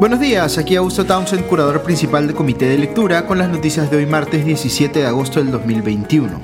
Buenos 0.00 0.18
días, 0.18 0.56
aquí 0.56 0.76
Augusto 0.76 1.04
Townsend, 1.04 1.46
curador 1.46 1.82
principal 1.82 2.26
del 2.26 2.34
Comité 2.34 2.64
de 2.64 2.78
Lectura, 2.78 3.26
con 3.26 3.36
las 3.36 3.50
noticias 3.50 3.90
de 3.90 3.98
hoy 3.98 4.06
martes 4.06 4.46
17 4.46 5.00
de 5.00 5.04
agosto 5.04 5.40
del 5.40 5.50
2021. 5.50 6.40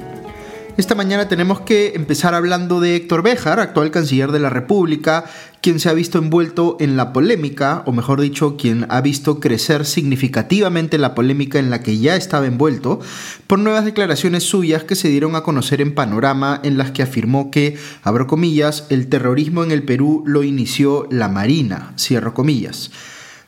Esta 0.76 0.94
mañana 0.94 1.26
tenemos 1.26 1.60
que 1.62 1.94
empezar 1.94 2.34
hablando 2.34 2.80
de 2.80 2.96
Héctor 2.96 3.22
Béjar, 3.22 3.58
actual 3.58 3.90
canciller 3.90 4.30
de 4.30 4.40
la 4.40 4.50
República, 4.50 5.24
quien 5.62 5.80
se 5.80 5.88
ha 5.88 5.94
visto 5.94 6.18
envuelto 6.18 6.76
en 6.80 6.98
la 6.98 7.14
polémica, 7.14 7.82
o 7.86 7.92
mejor 7.92 8.20
dicho, 8.20 8.58
quien 8.58 8.84
ha 8.90 9.00
visto 9.00 9.40
crecer 9.40 9.86
significativamente 9.86 10.98
la 10.98 11.14
polémica 11.14 11.58
en 11.58 11.70
la 11.70 11.82
que 11.82 11.96
ya 11.96 12.14
estaba 12.14 12.44
envuelto, 12.44 13.00
por 13.46 13.58
nuevas 13.58 13.86
declaraciones 13.86 14.42
suyas 14.42 14.84
que 14.84 14.96
se 14.96 15.08
dieron 15.08 15.34
a 15.34 15.44
conocer 15.44 15.80
en 15.80 15.94
Panorama, 15.94 16.60
en 16.62 16.76
las 16.76 16.90
que 16.90 17.02
afirmó 17.02 17.50
que, 17.50 17.78
abro 18.02 18.26
comillas, 18.26 18.84
el 18.90 19.08
terrorismo 19.08 19.64
en 19.64 19.70
el 19.70 19.82
Perú 19.82 20.24
lo 20.26 20.42
inició 20.42 21.08
la 21.10 21.28
Marina, 21.28 21.94
cierro 21.96 22.34
comillas. 22.34 22.90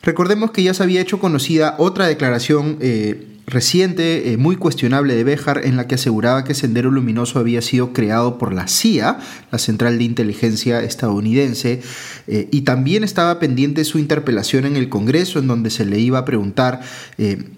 Recordemos 0.01 0.51
que 0.51 0.63
ya 0.63 0.73
se 0.73 0.83
había 0.83 1.01
hecho 1.01 1.19
conocida 1.19 1.75
otra 1.77 2.07
declaración 2.07 2.77
eh, 2.79 3.25
reciente, 3.47 4.31
eh, 4.31 4.37
muy 4.37 4.55
cuestionable 4.55 5.13
de 5.15 5.25
Béjar, 5.25 5.65
en 5.65 5.75
la 5.75 5.87
que 5.87 5.95
aseguraba 5.95 6.45
que 6.45 6.53
Sendero 6.53 6.89
Luminoso 6.89 7.37
había 7.37 7.61
sido 7.61 7.91
creado 7.91 8.37
por 8.37 8.53
la 8.53 8.67
CIA, 8.67 9.19
la 9.51 9.57
Central 9.57 9.97
de 9.97 10.05
Inteligencia 10.05 10.81
estadounidense, 10.83 11.81
eh, 12.27 12.47
y 12.49 12.61
también 12.61 13.03
estaba 13.03 13.39
pendiente 13.39 13.83
su 13.83 13.99
interpelación 13.99 14.65
en 14.65 14.77
el 14.77 14.87
Congreso, 14.87 15.39
en 15.39 15.47
donde 15.47 15.69
se 15.69 15.85
le 15.85 15.99
iba 15.99 16.19
a 16.19 16.25
preguntar 16.25 16.81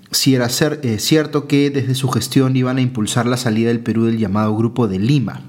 si 0.10 0.34
era 0.36 0.50
cierto 0.50 1.48
que 1.48 1.70
desde 1.70 1.94
su 1.94 2.10
gestión 2.10 2.56
iban 2.56 2.78
a 2.78 2.82
impulsar 2.82 3.28
la 3.28 3.38
salida 3.38 3.68
del 3.68 3.80
Perú 3.82 4.06
del 4.06 4.18
llamado 4.18 4.56
Grupo 4.56 4.88
de 4.88 5.00
Lima. 5.00 5.42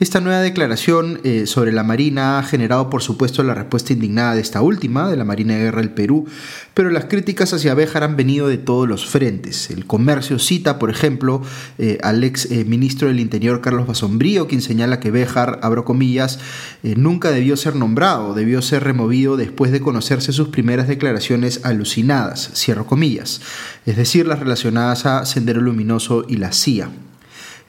Esta 0.00 0.22
nueva 0.22 0.40
declaración 0.40 1.20
eh, 1.24 1.46
sobre 1.46 1.72
la 1.72 1.82
Marina 1.82 2.38
ha 2.38 2.42
generado, 2.42 2.88
por 2.88 3.02
supuesto, 3.02 3.42
la 3.42 3.52
respuesta 3.52 3.92
indignada 3.92 4.34
de 4.34 4.40
esta 4.40 4.62
última, 4.62 5.10
de 5.10 5.16
la 5.18 5.26
Marina 5.26 5.52
de 5.52 5.64
Guerra 5.64 5.82
del 5.82 5.90
Perú, 5.90 6.24
pero 6.72 6.88
las 6.88 7.04
críticas 7.04 7.52
hacia 7.52 7.74
Béjar 7.74 8.02
han 8.02 8.16
venido 8.16 8.48
de 8.48 8.56
todos 8.56 8.88
los 8.88 9.04
frentes. 9.04 9.68
El 9.68 9.84
comercio 9.84 10.38
cita, 10.38 10.78
por 10.78 10.88
ejemplo, 10.88 11.42
eh, 11.76 11.98
al 12.02 12.24
ex 12.24 12.50
eh, 12.50 12.64
ministro 12.64 13.08
del 13.08 13.20
Interior, 13.20 13.60
Carlos 13.60 13.86
Basombrío, 13.86 14.48
quien 14.48 14.62
señala 14.62 15.00
que 15.00 15.10
Béjar, 15.10 15.60
abro 15.62 15.84
comillas, 15.84 16.38
nunca 16.82 17.30
debió 17.30 17.58
ser 17.58 17.76
nombrado, 17.76 18.32
debió 18.32 18.62
ser 18.62 18.82
removido 18.84 19.36
después 19.36 19.70
de 19.70 19.82
conocerse 19.82 20.32
sus 20.32 20.48
primeras 20.48 20.88
declaraciones 20.88 21.60
alucinadas, 21.62 22.52
cierro 22.54 22.86
comillas, 22.86 23.42
es 23.84 23.98
decir, 23.98 24.26
las 24.26 24.40
relacionadas 24.40 25.04
a 25.04 25.26
Sendero 25.26 25.60
Luminoso 25.60 26.24
y 26.26 26.36
la 26.36 26.52
CIA. 26.52 26.90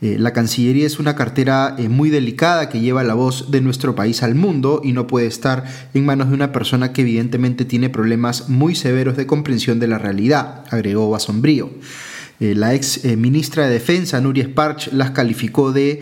Eh, 0.02 0.18
la 0.18 0.34
Cancillería 0.34 0.88
es 0.88 1.00
una 1.00 1.16
cartera 1.16 1.76
eh, 1.78 1.88
muy 1.88 2.10
delicada 2.10 2.70
que 2.70 2.80
lleva 2.80 3.04
la 3.04 3.14
voz 3.14 3.52
de 3.52 3.62
nuestro 3.62 3.94
país 3.94 4.24
al 4.24 4.34
mundo 4.34 4.82
y 4.84 4.94
no 4.94 5.06
puede 5.06 5.28
estar 5.28 5.64
en 5.94 6.06
manos 6.06 6.30
de 6.30 6.34
una 6.34 6.52
persona 6.52 6.92
que 6.92 7.02
evidentemente 7.02 7.66
tiene 7.66 7.90
problemas 7.90 8.50
muy 8.50 8.74
severos 8.74 9.16
de 9.16 9.28
comprensión 9.28 9.80
de 9.80 9.88
la 9.88 10.00
realidad, 10.00 10.66
agregó 10.72 11.12
Basombrío. 11.12 11.70
Eh, 12.40 12.56
la 12.56 12.74
ex 12.74 13.06
ministra 13.16 13.68
de 13.68 13.74
Defensa, 13.74 14.20
Nuria 14.20 14.46
Sparch, 14.46 14.92
las 14.92 15.12
calificó 15.12 15.72
de 15.72 16.02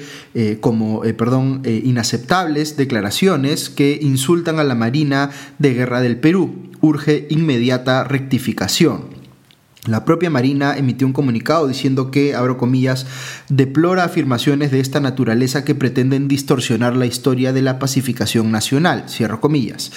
como 0.62 1.02
perdón, 1.02 1.64
inaceptables 1.66 2.78
declaraciones 2.78 3.70
que 3.70 4.00
insultan 4.02 4.60
a 4.60 4.64
la 4.64 4.76
Marina 4.76 5.32
de 5.58 5.74
Guerra 5.74 6.00
del 6.00 6.18
Perú. 6.18 6.70
Urge 6.80 7.28
inmediata 7.30 8.06
rectificación. 8.06 9.19
La 9.86 10.04
propia 10.04 10.30
Marina 10.30 10.78
emitió 10.78 11.08
un 11.08 11.14
comunicado 11.14 11.68
diciendo 11.68 12.12
que, 12.12 12.36
abro 12.36 12.58
comillas, 12.58 13.06
deplora 13.48 14.04
afirmaciones 14.04 14.72
de 14.72 14.82
esta 14.82 15.00
naturaleza 15.00 15.64
que 15.64 15.74
pretenden 15.74 16.28
distorsionar 16.28 16.98
la 16.98 17.06
historia 17.06 17.54
de 17.54 17.62
la 17.62 17.80
pacificación 17.80 18.52
nacional, 18.52 19.06
cierro 19.08 19.40
comillas. 19.40 19.92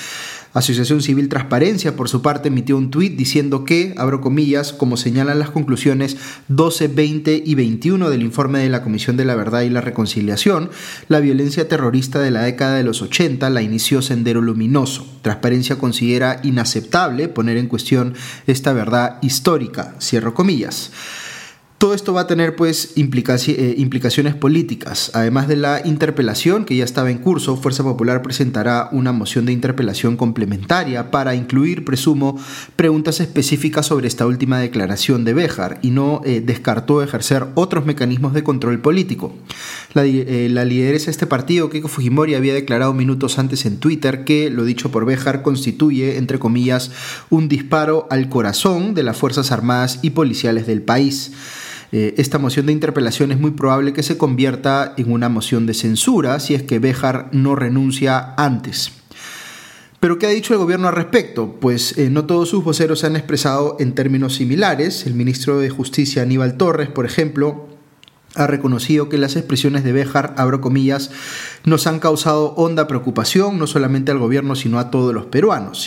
Asociación 0.54 1.00
Civil 1.00 1.28
Transparencia, 1.28 1.96
por 1.96 2.10
su 2.10 2.20
parte, 2.20 2.48
emitió 2.48 2.76
un 2.76 2.90
tuit 2.90 3.16
diciendo 3.16 3.64
que, 3.64 3.94
abro 3.96 4.20
comillas, 4.20 4.72
como 4.72 4.98
señalan 4.98 5.38
las 5.38 5.50
conclusiones 5.50 6.16
12, 6.48 6.88
20 6.88 7.42
y 7.44 7.54
21 7.54 8.10
del 8.10 8.22
informe 8.22 8.58
de 8.58 8.68
la 8.68 8.82
Comisión 8.82 9.16
de 9.16 9.24
la 9.24 9.34
Verdad 9.34 9.62
y 9.62 9.70
la 9.70 9.80
Reconciliación, 9.80 10.70
la 11.08 11.20
violencia 11.20 11.68
terrorista 11.68 12.18
de 12.20 12.30
la 12.30 12.42
década 12.42 12.76
de 12.76 12.84
los 12.84 13.00
80 13.00 13.48
la 13.48 13.62
inició 13.62 14.02
Sendero 14.02 14.42
Luminoso. 14.42 15.06
Transparencia 15.22 15.78
considera 15.78 16.40
inaceptable 16.42 17.28
poner 17.28 17.56
en 17.56 17.68
cuestión 17.68 18.14
esta 18.46 18.72
verdad 18.72 19.18
histórica, 19.22 19.94
cierro 20.00 20.34
comillas. 20.34 20.92
Todo 21.82 21.94
esto 21.94 22.12
va 22.12 22.20
a 22.20 22.26
tener 22.28 22.54
pues 22.54 22.92
eh, 22.94 23.74
implicaciones 23.76 24.36
políticas. 24.36 25.10
Además 25.14 25.48
de 25.48 25.56
la 25.56 25.82
interpelación 25.84 26.64
que 26.64 26.76
ya 26.76 26.84
estaba 26.84 27.10
en 27.10 27.18
curso, 27.18 27.56
Fuerza 27.56 27.82
Popular 27.82 28.22
presentará 28.22 28.88
una 28.92 29.10
moción 29.10 29.46
de 29.46 29.52
interpelación 29.52 30.16
complementaria 30.16 31.10
para 31.10 31.34
incluir, 31.34 31.84
presumo, 31.84 32.38
preguntas 32.76 33.18
específicas 33.18 33.86
sobre 33.86 34.06
esta 34.06 34.28
última 34.28 34.60
declaración 34.60 35.24
de 35.24 35.34
Béjar 35.34 35.80
y 35.82 35.90
no 35.90 36.20
eh, 36.24 36.40
descartó 36.40 37.02
ejercer 37.02 37.46
otros 37.56 37.84
mecanismos 37.84 38.32
de 38.32 38.44
control 38.44 38.78
político. 38.78 39.34
La, 39.92 40.04
eh, 40.04 40.48
lideresa 40.64 41.06
de 41.06 41.10
este 41.10 41.26
partido, 41.26 41.68
Keiko 41.68 41.88
Fujimori, 41.88 42.36
había 42.36 42.54
declarado 42.54 42.94
minutos 42.94 43.40
antes 43.40 43.66
en 43.66 43.78
Twitter 43.78 44.22
que 44.22 44.50
lo 44.50 44.64
dicho 44.64 44.92
por 44.92 45.04
Béjar 45.04 45.42
constituye, 45.42 46.16
entre 46.18 46.38
comillas, 46.38 46.92
un 47.28 47.48
disparo 47.48 48.06
al 48.08 48.28
corazón 48.28 48.94
de 48.94 49.02
las 49.02 49.16
Fuerzas 49.16 49.50
Armadas 49.50 49.98
y 50.02 50.10
Policiales 50.10 50.68
del 50.68 50.82
país. 50.82 51.32
Eh, 51.92 52.14
esta 52.16 52.38
moción 52.38 52.66
de 52.66 52.72
interpelación 52.72 53.32
es 53.32 53.38
muy 53.38 53.50
probable 53.50 53.92
que 53.92 54.02
se 54.02 54.16
convierta 54.16 54.94
en 54.96 55.12
una 55.12 55.28
moción 55.28 55.66
de 55.66 55.74
censura 55.74 56.40
si 56.40 56.54
es 56.54 56.62
que 56.62 56.78
Béjar 56.78 57.28
no 57.32 57.54
renuncia 57.54 58.34
antes. 58.36 58.92
Pero 60.00 60.18
¿qué 60.18 60.26
ha 60.26 60.30
dicho 60.30 60.54
el 60.54 60.58
gobierno 60.58 60.88
al 60.88 60.94
respecto? 60.94 61.58
Pues 61.60 61.96
eh, 61.98 62.10
no 62.10 62.24
todos 62.24 62.48
sus 62.48 62.64
voceros 62.64 63.00
se 63.00 63.06
han 63.06 63.14
expresado 63.14 63.76
en 63.78 63.94
términos 63.94 64.34
similares. 64.34 65.06
El 65.06 65.14
ministro 65.14 65.60
de 65.60 65.70
Justicia 65.70 66.22
Aníbal 66.22 66.56
Torres, 66.56 66.88
por 66.88 67.06
ejemplo, 67.06 67.68
ha 68.34 68.46
reconocido 68.46 69.08
que 69.08 69.18
las 69.18 69.36
expresiones 69.36 69.84
de 69.84 69.92
Béjar, 69.92 70.34
abro 70.38 70.60
nos 71.64 71.86
han 71.86 72.00
causado 72.00 72.54
honda 72.56 72.88
preocupación, 72.88 73.58
no 73.58 73.66
solamente 73.66 74.10
al 74.10 74.18
gobierno, 74.18 74.56
sino 74.56 74.78
a 74.78 74.90
todos 74.90 75.12
los 75.14 75.26
peruanos, 75.26 75.86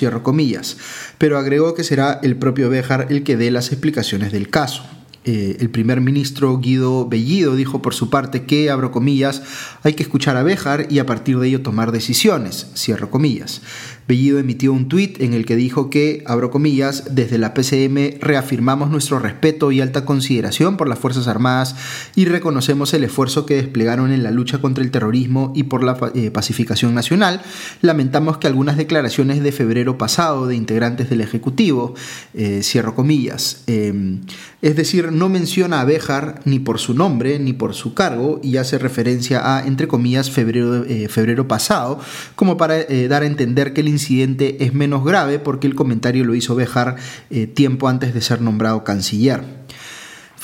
pero 1.18 1.38
agregó 1.38 1.74
que 1.74 1.84
será 1.84 2.20
el 2.22 2.38
propio 2.38 2.70
Béjar 2.70 3.08
el 3.10 3.24
que 3.24 3.36
dé 3.36 3.50
las 3.52 3.72
explicaciones 3.72 4.32
del 4.32 4.50
caso. 4.50 4.84
Eh, 5.26 5.58
el 5.60 5.72
primer 5.72 6.02
ministro 6.02 6.60
Guido 6.60 7.08
Bellido 7.10 7.56
dijo 7.56 7.82
por 7.82 7.96
su 7.96 8.12
parte 8.12 8.44
que, 8.44 8.70
abro 8.70 8.92
comillas, 8.92 9.42
hay 9.82 9.94
que 9.94 10.04
escuchar 10.04 10.38
a 10.38 10.44
Béjar 10.44 10.86
y 10.92 11.00
a 11.00 11.08
partir 11.08 11.40
de 11.40 11.48
ello 11.48 11.64
tomar 11.64 11.92
decisiones, 11.92 12.68
cierro 12.76 13.10
comillas. 13.10 13.62
Bellido 14.08 14.38
emitió 14.38 14.72
un 14.72 14.88
tuit 14.88 15.20
en 15.20 15.34
el 15.34 15.48
que 15.48 15.56
dijo 15.56 15.90
que, 15.90 16.24
abro 16.28 16.52
comillas, 16.52 17.16
desde 17.16 17.40
la 17.40 17.56
PCM 17.56 18.20
reafirmamos 18.22 18.92
nuestro 18.92 19.18
respeto 19.18 19.72
y 19.72 19.82
alta 19.82 20.06
consideración 20.06 20.78
por 20.78 20.88
las 20.88 21.00
Fuerzas 21.00 21.28
Armadas 21.28 21.76
y 22.16 22.26
reconocemos 22.26 22.94
el 22.94 23.04
esfuerzo 23.04 23.48
que 23.48 23.56
desplegaron 23.56 24.12
en 24.12 24.22
la 24.22 24.30
lucha 24.30 24.60
contra 24.60 24.84
el 24.84 24.92
terrorismo 24.92 25.54
y 25.56 25.64
por 25.64 25.84
la 25.84 25.98
eh, 26.14 26.30
pacificación 26.30 26.94
nacional. 26.94 27.42
Lamentamos 27.82 28.38
que 28.38 28.46
algunas 28.46 28.78
declaraciones 28.78 29.42
de 29.42 29.52
febrero 29.52 29.98
pasado 29.98 30.46
de 30.46 30.56
integrantes 30.56 31.10
del 31.10 31.22
Ejecutivo, 31.22 31.96
eh, 32.36 32.62
cierro 32.62 32.94
comillas, 32.94 33.64
em, 33.66 34.22
es 34.62 34.76
decir, 34.76 35.12
no 35.12 35.30
menciona 35.30 35.82
a 35.82 35.86
Béjar 35.86 36.42
ni 36.46 36.60
por 36.60 36.78
su 36.78 36.94
nombre 36.94 37.40
ni 37.40 37.54
por 37.54 37.74
su 37.74 37.96
cargo 37.96 38.40
y 38.44 38.58
hace 38.58 38.78
referencia 38.78 39.58
a, 39.58 39.66
entre 39.66 39.88
comillas, 39.88 40.30
febrero, 40.30 40.86
eh, 40.86 41.08
febrero 41.08 41.48
pasado, 41.48 42.00
como 42.36 42.58
para 42.58 42.76
dar 43.10 43.24
a 43.24 43.26
entender 43.26 43.74
que 43.74 43.82
el 43.82 43.95
incidente 43.96 44.64
es 44.64 44.74
menos 44.74 45.04
grave 45.04 45.40
porque 45.40 45.68
el 45.68 45.76
comentario 45.76 46.24
lo 46.24 46.36
hizo 46.36 46.56
Bejar 46.56 46.96
eh, 47.30 47.48
tiempo 47.48 47.88
antes 47.88 48.14
de 48.14 48.22
ser 48.22 48.42
nombrado 48.42 48.84
canciller. 48.84 49.66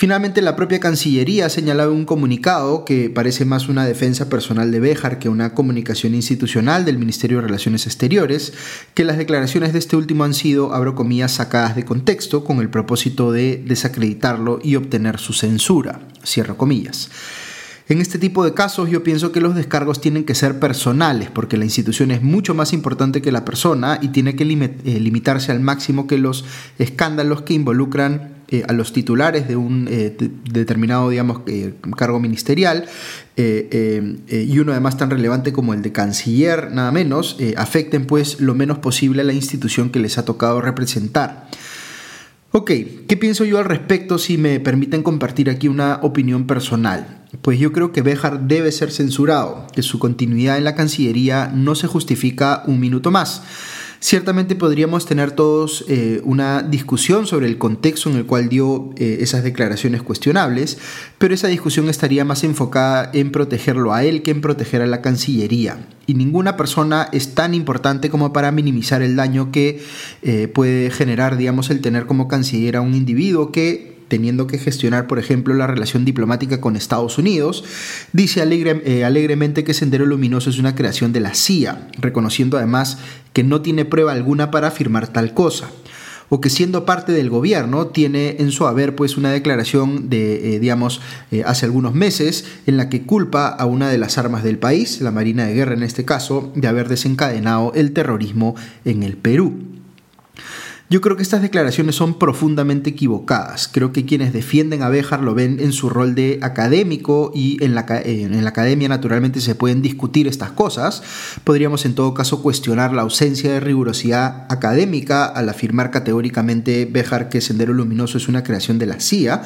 Finalmente, 0.02 0.42
la 0.42 0.56
propia 0.56 0.80
Cancillería 0.80 1.46
ha 1.46 1.50
señalado 1.50 1.94
un 1.94 2.06
comunicado 2.06 2.86
que 2.86 3.12
parece 3.12 3.46
más 3.46 3.70
una 3.70 3.86
defensa 3.86 4.30
personal 4.30 4.72
de 4.72 4.80
Béjar 4.80 5.20
que 5.20 5.30
una 5.30 5.54
comunicación 5.54 6.16
institucional 6.16 6.86
del 6.86 6.98
Ministerio 6.98 7.38
de 7.38 7.44
Relaciones 7.44 7.86
Exteriores, 7.86 8.52
que 8.96 9.06
las 9.06 9.20
declaraciones 9.20 9.74
de 9.74 9.78
este 9.78 9.96
último 9.96 10.24
han 10.24 10.34
sido, 10.34 10.74
abro 10.74 10.96
comillas, 10.96 11.34
sacadas 11.34 11.76
de 11.76 11.86
contexto 11.86 12.44
con 12.44 12.62
el 12.62 12.72
propósito 12.72 13.32
de 13.32 13.64
desacreditarlo 13.64 14.60
y 14.64 14.76
obtener 14.76 15.20
su 15.20 15.34
censura, 15.34 16.00
cierro 16.26 16.58
comillas. 16.58 17.12
En 17.92 18.00
este 18.00 18.18
tipo 18.18 18.46
de 18.46 18.54
casos 18.54 18.90
yo 18.90 19.04
pienso 19.04 19.34
que 19.34 19.42
los 19.42 19.54
descargos 19.54 20.00
tienen 20.00 20.24
que 20.24 20.34
ser 20.34 20.60
personales 20.60 21.30
porque 21.30 21.58
la 21.58 21.66
institución 21.66 22.12
es 22.12 22.22
mucho 22.22 22.56
más 22.56 22.72
importante 22.72 23.22
que 23.22 23.34
la 23.34 23.44
persona 23.44 24.00
y 24.02 24.08
tiene 24.08 24.34
que 24.38 24.44
eh, 24.46 25.00
limitarse 25.02 25.52
al 25.52 25.60
máximo 25.60 26.08
que 26.08 26.18
los 26.18 26.46
escándalos 26.80 27.42
que 27.42 27.54
involucran 27.54 28.36
eh, 28.48 28.64
a 28.66 28.72
los 28.72 28.94
titulares 28.94 29.50
de 29.50 29.58
un 29.58 29.90
eh, 29.92 30.16
determinado 30.50 31.10
digamos, 31.10 31.42
cargo 31.98 32.22
ministerial 32.22 32.86
y 33.36 34.60
uno 34.60 34.72
además 34.72 34.96
tan 34.96 35.10
relevante 35.10 35.52
como 35.52 35.74
el 35.74 35.82
de 35.82 35.92
canciller, 35.92 36.72
nada 36.72 36.94
menos, 36.94 37.36
afecten 37.58 38.06
pues 38.06 38.40
lo 38.40 38.56
menos 38.56 38.78
posible 38.78 39.24
a 39.24 39.26
la 39.26 39.34
institución 39.34 39.90
que 39.90 40.00
les 40.00 40.18
ha 40.18 40.24
tocado 40.24 40.62
representar. 40.62 41.50
Ok, 42.52 42.72
¿qué 43.08 43.18
pienso 43.18 43.44
yo 43.44 43.58
al 43.58 43.66
respecto 43.66 44.18
si 44.18 44.38
me 44.38 44.62
permiten 44.62 45.04
compartir 45.04 45.50
aquí 45.50 45.68
una 45.68 46.00
opinión 46.04 46.48
personal? 46.48 47.21
Pues 47.42 47.60
yo 47.60 47.72
creo 47.72 47.94
que 47.94 48.02
Béjar 48.02 48.48
debe 48.48 48.72
ser 48.72 48.92
censurado, 48.92 49.66
que 49.74 49.84
su 49.84 50.00
continuidad 50.00 50.58
en 50.58 50.66
la 50.66 50.76
Cancillería 50.76 51.50
no 51.54 51.76
se 51.76 51.88
justifica 51.88 52.64
un 52.68 52.80
minuto 52.80 53.10
más. 53.10 53.42
Ciertamente 54.04 54.56
podríamos 54.56 55.06
tener 55.06 55.32
todos 55.32 55.86
eh, 55.88 56.22
una 56.24 56.64
discusión 56.64 57.28
sobre 57.28 57.46
el 57.46 57.60
contexto 57.60 58.10
en 58.10 58.18
el 58.18 58.26
cual 58.26 58.50
dio 58.50 58.90
eh, 58.98 59.20
esas 59.22 59.44
declaraciones 59.44 60.02
cuestionables, 60.02 60.80
pero 61.20 61.36
esa 61.36 61.48
discusión 61.50 61.88
estaría 61.88 62.26
más 62.26 62.44
enfocada 62.44 63.12
en 63.14 63.32
protegerlo 63.32 63.94
a 63.94 64.04
él 64.04 64.24
que 64.24 64.32
en 64.32 64.42
proteger 64.42 64.82
a 64.82 64.88
la 64.88 65.04
Cancillería. 65.04 65.88
Y 66.08 66.16
ninguna 66.16 66.58
persona 66.58 67.10
es 67.12 67.36
tan 67.36 67.54
importante 67.54 68.10
como 68.10 68.34
para 68.34 68.52
minimizar 68.52 69.04
el 69.04 69.16
daño 69.16 69.52
que 69.52 69.84
eh, 70.24 70.48
puede 70.48 70.90
generar, 70.90 71.38
digamos, 71.38 71.70
el 71.70 71.80
tener 71.80 72.08
como 72.08 72.28
canciller 72.28 72.78
a 72.78 72.82
un 72.82 72.96
individuo 72.96 73.52
que 73.52 73.91
teniendo 74.12 74.46
que 74.46 74.58
gestionar, 74.58 75.08
por 75.08 75.20
ejemplo, 75.20 75.54
la 75.54 75.68
relación 75.68 76.04
diplomática 76.04 76.60
con 76.60 76.76
Estados 76.76 77.18
Unidos, 77.18 77.64
dice 78.12 78.42
eh, 78.42 79.06
alegremente 79.06 79.64
que 79.64 79.74
Sendero 79.74 80.06
Luminoso 80.06 80.50
es 80.50 80.60
una 80.60 80.76
creación 80.76 81.14
de 81.14 81.22
la 81.22 81.34
CIA, 81.34 81.88
reconociendo 81.98 82.58
además 82.58 82.98
que 83.32 83.46
no 83.46 83.62
tiene 83.62 83.86
prueba 83.86 84.12
alguna 84.12 84.52
para 84.52 84.68
afirmar 84.68 85.08
tal 85.08 85.34
cosa 85.34 85.70
o 86.28 86.42
que 86.42 86.50
siendo 86.50 86.86
parte 86.86 87.14
del 87.14 87.30
gobierno 87.30 87.88
tiene 87.88 88.36
en 88.40 88.52
su 88.52 88.68
haber 88.68 88.98
pues 88.98 89.16
una 89.16 89.32
declaración 89.32 90.10
de, 90.10 90.56
eh, 90.56 90.60
digamos, 90.60 91.00
eh, 91.32 91.44
hace 91.46 91.66
algunos 91.66 91.94
meses 91.94 92.44
en 92.66 92.76
la 92.76 92.90
que 92.90 93.04
culpa 93.04 93.48
a 93.48 93.66
una 93.66 93.90
de 93.90 93.98
las 93.98 94.18
armas 94.18 94.44
del 94.44 94.58
país, 94.58 95.00
la 95.00 95.12
Marina 95.12 95.46
de 95.46 95.54
Guerra 95.54 95.74
en 95.74 95.84
este 95.84 96.04
caso, 96.04 96.52
de 96.56 96.68
haber 96.68 96.90
desencadenado 96.90 97.72
el 97.76 97.94
terrorismo 97.94 98.56
en 98.84 99.04
el 99.04 99.16
Perú. 99.16 99.71
Yo 100.92 101.00
creo 101.00 101.16
que 101.16 101.24
estas 101.24 101.42
declaraciones 101.42 101.96
son 101.96 102.20
profundamente 102.20 102.90
equivocadas. 102.90 103.70
Creo 103.70 103.94
que 103.94 104.04
quienes 104.04 104.34
defienden 104.34 104.84
a 104.84 104.90
Béjar 104.90 105.22
lo 105.22 105.34
ven 105.34 105.62
en 105.62 105.72
su 105.72 105.88
rol 105.88 106.16
de 106.16 106.40
académico 106.42 107.32
y 107.34 107.64
en 107.64 107.76
la, 107.76 107.86
en 107.88 108.44
la, 108.44 108.50
academia 108.50 108.90
naturalmente 108.90 109.40
se 109.40 109.56
pueden 109.56 109.82
discutir 109.82 110.28
estas 110.28 110.52
cosas. 110.52 111.02
Podríamos 111.46 111.86
en 111.86 111.96
todo 111.96 112.14
caso 112.14 112.44
cuestionar 112.44 112.92
la 112.92 113.04
ausencia 113.04 113.54
de 113.54 113.62
rigurosidad 113.62 114.46
académica 114.50 115.24
al 115.24 115.48
afirmar 115.48 115.92
categóricamente 115.92 116.86
Béjar 116.92 117.30
que 117.30 117.40
Sendero 117.40 117.74
Luminoso 117.74 118.18
es 118.18 118.28
una 118.28 118.44
creación 118.44 118.78
de 118.78 118.88
la 118.88 119.00
CIA 119.00 119.44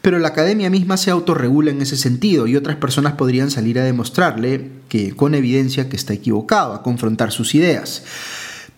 pero 0.00 0.20
la 0.20 0.28
academia 0.28 0.70
misma 0.70 0.96
se 0.96 1.10
autorregula 1.10 1.72
en 1.72 1.82
ese 1.82 1.96
sentido 1.96 2.46
y 2.46 2.56
otras 2.56 2.76
personas 2.76 3.14
podrían 3.14 3.50
salir 3.50 3.80
a 3.80 3.84
demostrarle 3.84 4.70
que 4.88 5.14
con 5.14 5.34
evidencia 5.34 5.88
que 5.88 5.96
está 5.96 6.14
equivocado, 6.14 6.72
a 6.72 6.84
confrontar 6.84 7.32
sus 7.32 7.56
ideas. 7.56 8.04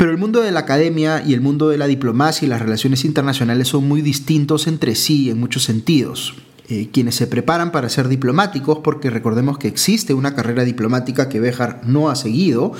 Pero 0.00 0.12
el 0.12 0.16
mundo 0.16 0.40
de 0.40 0.50
la 0.50 0.60
academia 0.60 1.22
y 1.22 1.34
el 1.34 1.42
mundo 1.42 1.68
de 1.68 1.76
la 1.76 1.86
diplomacia 1.86 2.46
y 2.46 2.48
las 2.48 2.62
relaciones 2.62 3.04
internacionales 3.04 3.68
son 3.68 3.86
muy 3.86 4.00
distintos 4.00 4.66
entre 4.66 4.94
sí 4.94 5.28
en 5.28 5.38
muchos 5.38 5.64
sentidos. 5.64 6.36
Eh, 6.70 6.88
quienes 6.90 7.16
se 7.16 7.26
preparan 7.26 7.70
para 7.70 7.88
ser 7.88 8.08
diplomáticos, 8.08 8.78
porque 8.78 9.10
recordemos 9.10 9.58
que 9.58 9.68
existe 9.68 10.14
una 10.14 10.34
carrera 10.34 10.64
diplomática 10.64 11.28
que 11.28 11.40
Béjar 11.40 11.82
no 11.84 12.08
ha 12.08 12.16
seguido, 12.16 12.72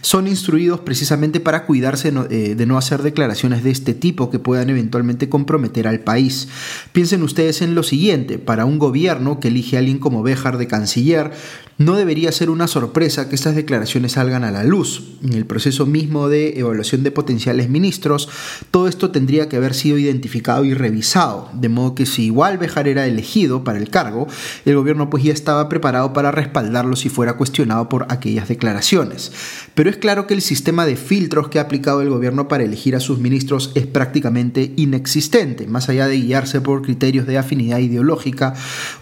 son 0.00 0.26
instruidos 0.26 0.80
precisamente 0.80 1.40
para 1.40 1.66
cuidarse 1.66 2.12
eh, 2.30 2.54
de 2.56 2.66
no 2.66 2.78
hacer 2.78 3.02
declaraciones 3.02 3.62
de 3.62 3.70
este 3.70 3.92
tipo 3.92 4.30
que 4.30 4.38
puedan 4.38 4.70
eventualmente 4.70 5.28
comprometer 5.28 5.86
al 5.86 6.00
país. 6.00 6.48
Piensen 6.92 7.22
ustedes 7.22 7.60
en 7.60 7.74
lo 7.74 7.82
siguiente, 7.82 8.38
para 8.38 8.64
un 8.64 8.78
gobierno 8.78 9.38
que 9.40 9.48
elige 9.48 9.76
a 9.76 9.80
alguien 9.80 9.98
como 9.98 10.22
Béjar 10.22 10.56
de 10.56 10.66
canciller, 10.66 11.30
no 11.78 11.96
debería 11.96 12.30
ser 12.30 12.50
una 12.50 12.68
sorpresa 12.68 13.28
que 13.28 13.34
estas 13.34 13.56
declaraciones 13.56 14.12
salgan 14.12 14.44
a 14.44 14.52
la 14.52 14.62
luz. 14.62 15.02
En 15.22 15.32
el 15.32 15.44
proceso 15.44 15.86
mismo 15.86 16.28
de 16.28 16.58
evaluación 16.58 17.02
de 17.02 17.10
potenciales 17.10 17.68
ministros, 17.68 18.28
todo 18.70 18.86
esto 18.86 19.10
tendría 19.10 19.48
que 19.48 19.56
haber 19.56 19.74
sido 19.74 19.98
identificado 19.98 20.64
y 20.64 20.74
revisado, 20.74 21.48
de 21.54 21.68
modo 21.68 21.94
que 21.94 22.06
si 22.06 22.26
igual 22.26 22.58
Bejar 22.58 22.86
era 22.86 23.06
elegido 23.06 23.64
para 23.64 23.78
el 23.78 23.90
cargo, 23.90 24.28
el 24.64 24.76
gobierno 24.76 25.10
pues 25.10 25.24
ya 25.24 25.32
estaba 25.32 25.68
preparado 25.68 26.12
para 26.12 26.30
respaldarlo 26.30 26.94
si 26.94 27.08
fuera 27.08 27.36
cuestionado 27.36 27.88
por 27.88 28.06
aquellas 28.08 28.48
declaraciones. 28.48 29.32
Pero 29.74 29.90
es 29.90 29.96
claro 29.96 30.26
que 30.26 30.34
el 30.34 30.42
sistema 30.42 30.86
de 30.86 30.96
filtros 30.96 31.48
que 31.48 31.58
ha 31.58 31.62
aplicado 31.62 32.02
el 32.02 32.10
gobierno 32.10 32.46
para 32.46 32.64
elegir 32.64 32.94
a 32.94 33.00
sus 33.00 33.18
ministros 33.18 33.72
es 33.74 33.86
prácticamente 33.86 34.72
inexistente, 34.76 35.66
más 35.66 35.88
allá 35.88 36.06
de 36.06 36.20
guiarse 36.20 36.60
por 36.60 36.82
criterios 36.82 37.26
de 37.26 37.38
afinidad 37.38 37.78
ideológica 37.78 38.54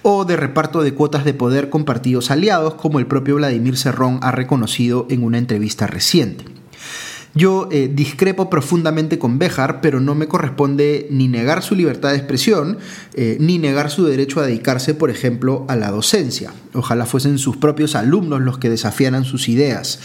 o 0.03 0.25
de 0.25 0.37
reparto 0.37 0.83
de 0.83 0.95
cuotas 0.95 1.25
de 1.25 1.35
poder 1.35 1.69
con 1.69 1.85
partidos 1.85 2.31
aliados 2.31 2.62
como 2.71 2.99
el 2.99 3.07
propio 3.07 3.37
Vladimir 3.37 3.77
Serrón 3.77 4.19
ha 4.23 4.33
reconocido 4.33 5.07
en 5.11 5.23
una 5.25 5.39
entrevista 5.39 5.87
reciente. 5.87 6.45
Yo 7.35 7.69
eh, 7.73 7.91
discrepo 7.93 8.51
profundamente 8.51 9.19
con 9.19 9.39
Béjar, 9.39 9.81
pero 9.81 10.01
no 10.01 10.15
me 10.15 10.29
corresponde 10.29 11.07
ni 11.11 11.29
negar 11.29 11.63
su 11.63 11.75
libertad 11.75 12.11
de 12.11 12.17
expresión, 12.17 12.77
eh, 13.15 13.39
ni 13.41 13.59
negar 13.59 13.91
su 13.91 14.05
derecho 14.05 14.41
a 14.41 14.47
dedicarse, 14.47 14.93
por 14.93 15.09
ejemplo, 15.09 15.65
a 15.69 15.77
la 15.77 15.91
docencia. 15.91 16.53
Ojalá 16.75 17.07
fuesen 17.07 17.39
sus 17.39 17.57
propios 17.57 17.95
alumnos 17.95 18.43
los 18.43 18.59
que 18.59 18.69
desafiaran 18.69 19.25
sus 19.25 19.49
ideas. 19.49 19.99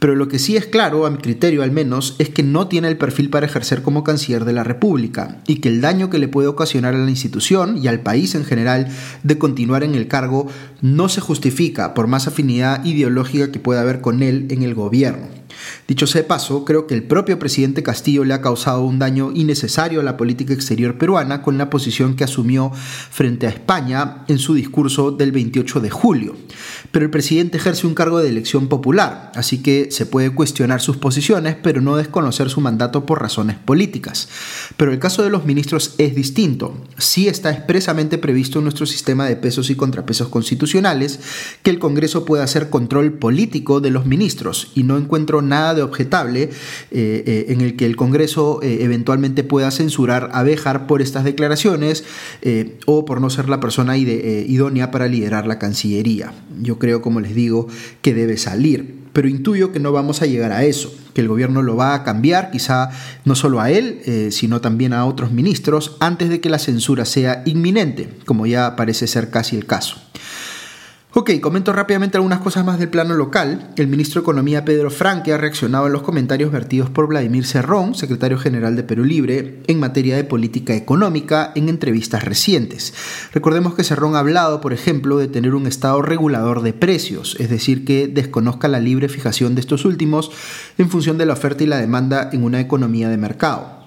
Pero 0.00 0.16
lo 0.16 0.28
que 0.28 0.38
sí 0.38 0.56
es 0.56 0.64
claro, 0.64 1.04
a 1.04 1.10
mi 1.10 1.18
criterio 1.18 1.62
al 1.62 1.72
menos, 1.72 2.16
es 2.18 2.30
que 2.30 2.42
no 2.42 2.68
tiene 2.68 2.88
el 2.88 2.96
perfil 2.96 3.28
para 3.28 3.44
ejercer 3.44 3.82
como 3.82 4.02
canciller 4.02 4.46
de 4.46 4.54
la 4.54 4.64
República 4.64 5.42
y 5.46 5.56
que 5.56 5.68
el 5.68 5.82
daño 5.82 6.08
que 6.08 6.18
le 6.18 6.26
puede 6.26 6.48
ocasionar 6.48 6.94
a 6.94 6.98
la 6.98 7.10
institución 7.10 7.76
y 7.76 7.86
al 7.86 8.00
país 8.00 8.34
en 8.34 8.46
general 8.46 8.88
de 9.22 9.36
continuar 9.36 9.84
en 9.84 9.94
el 9.94 10.08
cargo 10.08 10.48
no 10.80 11.10
se 11.10 11.20
justifica 11.20 11.92
por 11.92 12.06
más 12.06 12.26
afinidad 12.26 12.82
ideológica 12.82 13.52
que 13.52 13.58
pueda 13.58 13.82
haber 13.82 14.00
con 14.00 14.22
él 14.22 14.46
en 14.50 14.62
el 14.62 14.74
gobierno. 14.74 15.28
Dicho 15.86 16.06
sea 16.06 16.22
de 16.22 16.28
paso, 16.28 16.64
creo 16.64 16.86
que 16.86 16.94
el 16.94 17.02
propio 17.02 17.38
presidente 17.38 17.82
Castillo 17.82 18.24
le 18.24 18.34
ha 18.34 18.40
causado 18.40 18.82
un 18.82 18.98
daño 18.98 19.32
innecesario 19.34 20.00
a 20.00 20.04
la 20.04 20.16
política 20.16 20.54
exterior 20.54 20.96
peruana 20.96 21.42
con 21.42 21.58
la 21.58 21.70
posición 21.70 22.16
que 22.16 22.24
asumió 22.24 22.70
frente 22.72 23.46
a 23.46 23.50
España 23.50 24.24
en 24.28 24.38
su 24.38 24.54
discurso 24.54 25.10
del 25.10 25.32
28 25.32 25.80
de 25.80 25.90
julio. 25.90 26.36
Pero 26.90 27.04
el 27.04 27.10
presidente 27.10 27.58
ejerce 27.58 27.86
un 27.86 27.94
cargo 27.94 28.20
de 28.20 28.28
elección 28.28 28.68
popular, 28.68 29.32
así 29.34 29.58
que 29.62 29.90
se 29.90 30.06
puede 30.06 30.30
cuestionar 30.30 30.80
sus 30.80 30.96
posiciones, 30.96 31.56
pero 31.62 31.80
no 31.80 31.96
desconocer 31.96 32.50
su 32.50 32.60
mandato 32.60 33.06
por 33.06 33.20
razones 33.20 33.56
políticas. 33.56 34.28
Pero 34.76 34.92
el 34.92 34.98
caso 34.98 35.22
de 35.22 35.30
los 35.30 35.44
ministros 35.44 35.94
es 35.98 36.14
distinto. 36.14 36.76
Sí 36.98 37.28
está 37.28 37.50
expresamente 37.50 38.18
previsto 38.18 38.58
en 38.58 38.64
nuestro 38.64 38.86
sistema 38.86 39.26
de 39.26 39.36
pesos 39.36 39.70
y 39.70 39.74
contrapesos 39.74 40.28
constitucionales 40.28 41.20
que 41.62 41.70
el 41.70 41.78
Congreso 41.78 42.24
pueda 42.24 42.44
hacer 42.44 42.70
control 42.70 43.12
político 43.14 43.80
de 43.80 43.90
los 43.90 44.06
ministros 44.06 44.72
y 44.74 44.82
no 44.82 44.96
encuentro 44.96 45.42
nada 45.42 45.74
de 45.74 45.82
objetable 45.82 46.42
eh, 46.42 46.50
eh, 46.90 47.46
en 47.48 47.60
el 47.60 47.76
que 47.76 47.86
el 47.86 47.96
Congreso 47.96 48.60
eh, 48.62 48.78
eventualmente 48.80 49.44
pueda 49.44 49.70
censurar 49.70 50.30
a 50.32 50.42
Béjar 50.42 50.86
por 50.86 51.02
estas 51.02 51.24
declaraciones 51.24 52.04
o 52.86 53.04
por 53.04 53.20
no 53.20 53.30
ser 53.30 53.48
la 53.48 53.60
persona 53.60 53.96
idónea 53.96 54.90
para 54.90 55.06
liderar 55.06 55.46
la 55.46 55.58
Cancillería. 55.58 56.32
Creo, 56.78 57.02
como 57.02 57.20
les 57.20 57.34
digo, 57.34 57.68
que 58.02 58.14
debe 58.14 58.36
salir 58.36 59.00
pero 59.12 59.28
intuyo 59.28 59.72
que 59.72 59.80
no 59.80 59.92
vamos 59.92 60.22
a 60.22 60.26
llegar 60.26 60.52
a 60.52 60.64
eso, 60.64 60.94
que 61.14 61.20
el 61.20 61.28
gobierno 61.28 61.62
lo 61.62 61.76
va 61.76 61.94
a 61.94 62.04
cambiar, 62.04 62.50
quizá 62.50 62.90
no 63.24 63.34
solo 63.34 63.60
a 63.60 63.70
él, 63.70 64.30
sino 64.30 64.60
también 64.60 64.92
a 64.92 65.04
otros 65.04 65.32
ministros, 65.32 65.96
antes 66.00 66.28
de 66.28 66.40
que 66.40 66.48
la 66.50 66.58
censura 66.58 67.04
sea 67.04 67.42
inminente, 67.44 68.08
como 68.24 68.46
ya 68.46 68.76
parece 68.76 69.06
ser 69.06 69.30
casi 69.30 69.56
el 69.56 69.66
caso. 69.66 69.96
Ok, 71.12 71.40
comento 71.40 71.72
rápidamente 71.72 72.18
algunas 72.18 72.38
cosas 72.38 72.64
más 72.64 72.78
del 72.78 72.88
plano 72.88 73.14
local. 73.14 73.72
El 73.74 73.88
ministro 73.88 74.20
de 74.20 74.22
Economía 74.22 74.64
Pedro 74.64 74.92
Franque 74.92 75.32
ha 75.32 75.38
reaccionado 75.38 75.86
a 75.86 75.88
los 75.88 76.02
comentarios 76.02 76.52
vertidos 76.52 76.88
por 76.88 77.08
Vladimir 77.08 77.44
Cerrón, 77.44 77.96
secretario 77.96 78.38
general 78.38 78.76
de 78.76 78.84
Perú 78.84 79.02
Libre, 79.02 79.60
en 79.66 79.80
materia 79.80 80.14
de 80.14 80.22
política 80.22 80.76
económica 80.76 81.50
en 81.56 81.68
entrevistas 81.68 82.24
recientes. 82.24 82.94
Recordemos 83.32 83.74
que 83.74 83.82
Cerrón 83.82 84.14
ha 84.14 84.20
hablado, 84.20 84.60
por 84.60 84.72
ejemplo, 84.72 85.18
de 85.18 85.26
tener 85.26 85.56
un 85.56 85.66
estado 85.66 86.00
regulador 86.00 86.62
de 86.62 86.74
precios, 86.74 87.36
es 87.40 87.50
decir, 87.50 87.84
que 87.84 88.06
desconozca 88.06 88.68
la 88.68 88.78
libre 88.78 89.08
fijación 89.08 89.56
de 89.56 89.62
estos 89.62 89.84
últimos 89.84 90.30
en 90.78 90.90
función 90.90 91.18
de 91.18 91.26
la 91.26 91.32
oferta 91.32 91.64
y 91.64 91.66
la 91.66 91.78
demanda 91.78 92.30
en 92.32 92.44
una 92.44 92.60
economía 92.60 93.08
de 93.08 93.16
mercado. 93.16 93.79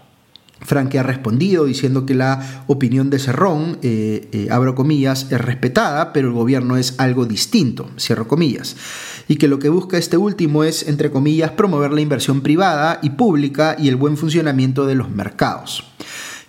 Franque 0.61 0.99
ha 0.99 1.03
respondido 1.03 1.65
diciendo 1.65 2.05
que 2.05 2.15
la 2.15 2.63
opinión 2.67 3.09
de 3.09 3.19
Cerrón, 3.19 3.79
eh, 3.81 4.29
eh, 4.31 4.47
abro 4.49 4.75
comillas, 4.75 5.27
es 5.31 5.41
respetada, 5.41 6.13
pero 6.13 6.29
el 6.29 6.33
gobierno 6.33 6.77
es 6.77 6.95
algo 6.99 7.25
distinto, 7.25 7.89
cierro 7.99 8.27
comillas, 8.27 8.75
y 9.27 9.35
que 9.35 9.47
lo 9.47 9.59
que 9.59 9.69
busca 9.69 9.97
este 9.97 10.17
último 10.17 10.63
es, 10.63 10.87
entre 10.87 11.11
comillas, 11.11 11.51
promover 11.51 11.91
la 11.91 12.01
inversión 12.01 12.41
privada 12.41 12.99
y 13.01 13.11
pública 13.11 13.75
y 13.77 13.89
el 13.89 13.95
buen 13.95 14.17
funcionamiento 14.17 14.85
de 14.85 14.95
los 14.95 15.09
mercados. 15.09 15.92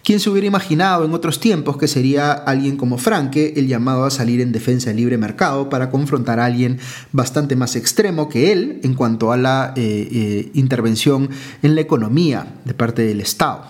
¿Quién 0.04 0.20
se 0.20 0.28
hubiera 0.28 0.46
imaginado 0.46 1.06
en 1.06 1.14
otros 1.14 1.40
tiempos 1.40 1.78
que 1.78 1.88
sería 1.88 2.32
alguien 2.32 2.76
como 2.76 2.98
Franke 2.98 3.54
el 3.56 3.68
llamado 3.68 4.04
a 4.04 4.10
salir 4.10 4.42
en 4.42 4.52
defensa 4.52 4.90
del 4.90 4.98
libre 4.98 5.16
mercado 5.16 5.70
para 5.70 5.88
confrontar 5.88 6.40
a 6.40 6.44
alguien 6.44 6.78
bastante 7.12 7.56
más 7.56 7.74
extremo 7.74 8.28
que 8.28 8.52
él 8.52 8.80
en 8.82 8.92
cuanto 8.92 9.32
a 9.32 9.38
la 9.38 9.72
eh, 9.76 10.50
intervención 10.52 11.30
en 11.62 11.74
la 11.74 11.80
economía 11.80 12.46
de 12.66 12.74
parte 12.74 13.00
del 13.00 13.22
Estado? 13.22 13.64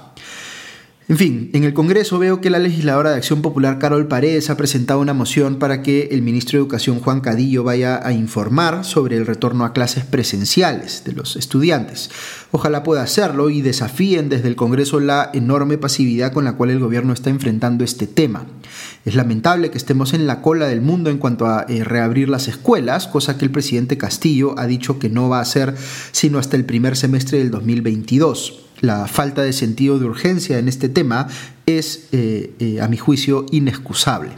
En 1.07 1.19
fin, 1.19 1.51
en 1.53 1.65
el 1.65 1.75
Congreso 1.75 2.19
veo 2.19 2.41
que 2.41 2.49
la 2.49 2.59
legisladora 2.59 3.11
de 3.11 3.17
Acción 3.17 3.43
Popular 3.43 3.79
Carol 3.79 4.09
Paredes 4.09 4.49
ha 4.49 4.57
presentado 4.57 5.01
una 5.01 5.13
moción 5.13 5.59
para 5.59 5.83
que 5.83 6.09
el 6.13 6.23
ministro 6.23 6.57
de 6.57 6.63
Educación 6.63 6.99
Juan 6.99 7.21
Cadillo 7.21 7.63
vaya 7.63 8.01
a 8.03 8.15
informar 8.15 8.87
sobre 8.87 9.19
el 9.19 9.27
retorno 9.27 9.67
a 9.67 9.75
clases 9.75 10.05
presenciales 10.07 11.03
de 11.05 11.13
los 11.13 11.37
estudiantes. 11.37 12.11
Ojalá 12.53 12.83
pueda 12.83 13.03
hacerlo 13.03 13.51
y 13.51 13.61
desafíen 13.61 14.31
desde 14.31 14.49
el 14.49 14.57
Congreso 14.57 14.99
la 14.99 15.29
enorme 15.35 15.77
pasividad 15.77 16.33
con 16.33 16.45
la 16.45 16.55
cual 16.55 16.71
el 16.71 16.79
gobierno 16.81 17.13
está 17.13 17.29
enfrentando 17.29 17.85
este 17.85 18.07
tema. 18.07 18.47
Es 19.05 19.15
lamentable 19.15 19.71
que 19.71 19.77
estemos 19.77 20.15
en 20.15 20.27
la 20.27 20.41
cola 20.41 20.69
del 20.69 20.81
mundo 20.81 21.11
en 21.11 21.19
cuanto 21.19 21.47
a 21.47 21.67
eh, 21.69 21.85
reabrir 21.85 22.31
las 22.31 22.49
escuelas, 22.49 23.09
cosa 23.09 23.37
que 23.37 23.45
el 23.45 23.51
presidente 23.51 23.99
Castillo 23.99 24.59
ha 24.59 24.67
dicho 24.67 24.99
que 24.99 25.11
no 25.11 25.29
va 25.29 25.41
a 25.41 25.43
hacer 25.43 25.75
sino 26.13 26.39
hasta 26.39 26.57
el 26.57 26.65
primer 26.65 26.97
semestre 26.97 27.37
del 27.37 27.51
2022 27.51 28.64
la 28.81 29.07
falta 29.07 29.43
de 29.43 29.53
sentido 29.53 29.99
de 29.99 30.07
urgencia 30.07 30.59
en 30.59 30.69
este 30.69 30.89
tema 30.89 31.29
es, 31.67 32.09
eh, 32.13 32.53
eh, 32.59 32.81
a 32.81 32.89
mi 32.89 32.97
juicio, 32.97 33.47
inexcusable. 33.51 34.31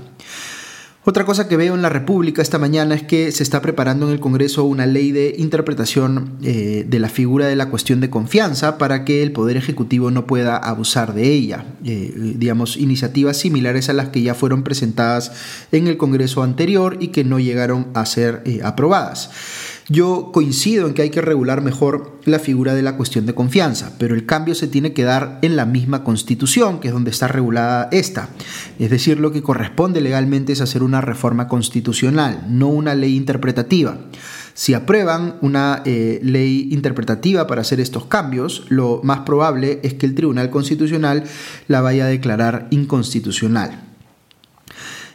Otra 1.09 1.25
cosa 1.25 1.47
que 1.47 1.57
veo 1.57 1.77
en 1.77 1.83
la 1.83 1.89
República 1.89 2.43
esta 2.43 2.59
mañana 2.59 2.97
es 2.97 3.05
que 3.05 3.31
se 3.31 3.45
está 3.45 3.63
preparando 3.63 4.07
en 4.07 4.13
el 4.13 4.19
Congreso 4.19 4.65
una 4.65 4.87
ley 4.87 5.13
de 5.13 5.37
interpretación 5.39 6.33
eh, 6.43 6.85
de 6.89 6.99
la 6.99 7.09
figura 7.09 7.47
de 7.47 7.55
la 7.55 7.69
cuestión 7.69 8.01
de 8.01 8.11
confianza 8.11 8.77
para 8.77 9.05
que 9.05 9.23
el 9.23 9.31
Poder 9.31 9.57
Ejecutivo 9.57 10.11
no 10.11 10.27
pueda 10.27 10.57
abusar 10.57 11.15
de 11.15 11.31
ella. 11.31 11.65
digamos, 11.81 12.77
iniciativas 12.77 13.37
similares 13.37 13.89
a 13.89 13.93
las 13.93 14.09
que 14.09 14.23
ya 14.23 14.35
fueron 14.35 14.65
presentadas 14.65 15.31
en 15.71 15.87
el 15.87 15.97
Congreso 15.97 16.43
anterior 16.43 16.97
y 16.99 17.09
que 17.09 17.23
no 17.23 17.39
llegaron 17.39 17.87
a 17.95 18.05
ser 18.05 18.43
aprobadas. 18.65 19.31
Yo 19.89 20.31
coincido 20.33 20.89
en 20.89 20.95
que 20.95 21.03
hay 21.03 21.11
que 21.11 21.21
regular 21.21 21.63
mejor 21.63 22.19
la 22.25 22.41
figura 22.41 22.75
de 22.75 22.83
la 22.83 22.97
cuestión 22.97 23.25
de 23.25 23.37
confianza, 23.37 23.93
pero 24.01 24.17
el 24.17 24.27
cambio 24.27 24.57
se 24.57 24.67
tiene 24.67 24.93
que 24.93 25.05
dar 25.05 25.39
en 25.43 25.55
la 25.55 25.65
misma 25.65 26.03
constitución, 26.03 26.81
que 26.81 26.89
es 26.89 26.95
donde 26.95 27.13
está 27.13 27.29
regulada 27.29 27.89
esta. 27.93 28.31
Es 28.81 28.91
decir, 28.91 29.21
lo 29.21 29.31
que 29.31 29.43
corresponde 29.43 30.01
legalmente 30.01 30.53
es 30.53 30.61
hacer 30.61 30.83
una 30.83 31.03
reforma 31.03 31.47
constitucional, 31.47 32.47
no 32.49 32.67
una 32.67 32.97
ley 32.97 33.15
interpretativa. 33.15 33.97
Si 34.55 34.75
aprueban 34.75 35.37
una 35.41 35.83
eh, 35.85 36.19
ley 36.21 36.69
interpretativa 36.73 37.47
para 37.47 37.61
hacer 37.61 37.79
estos 37.79 38.07
cambios, 38.07 38.65
lo 38.69 39.01
más 39.05 39.21
probable 39.21 39.79
es 39.85 39.95
que 39.95 40.07
el 40.07 40.17
Tribunal 40.17 40.51
Constitucional 40.51 41.23
la 41.69 41.81
vaya 41.81 42.07
a 42.07 42.09
declarar 42.09 42.67
inconstitucional. 42.71 43.86